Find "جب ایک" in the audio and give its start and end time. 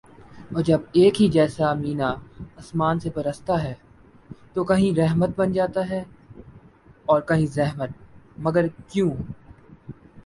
0.63-1.21